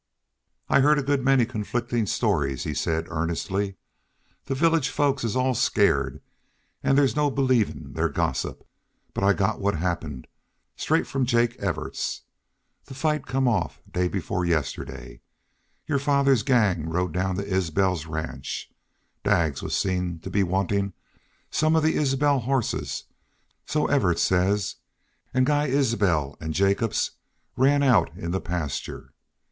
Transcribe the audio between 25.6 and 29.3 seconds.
Isbel an' Jacobs ran out in the pasture.